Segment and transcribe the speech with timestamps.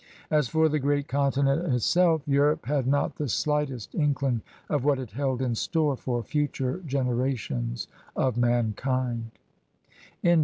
[0.31, 5.11] As for the great continent itself, Europe had not the slightest inkling of what it
[5.11, 9.29] held in store for future genera tions of mankind.